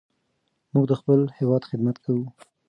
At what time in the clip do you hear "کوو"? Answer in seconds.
2.03-2.25